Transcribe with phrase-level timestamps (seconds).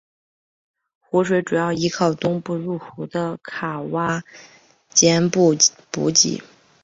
[0.99, 4.23] 湖水主要依靠东部入湖的卡挖
[4.91, 5.55] 臧布
[5.91, 6.41] 补给。